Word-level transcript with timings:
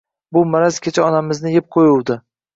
–Bu 0.37 0.41
maraz 0.53 0.79
kecha 0.87 1.03
onamizni 1.09 1.53
yeb 1.59 1.69
qo‘yuvdi 1.79 2.19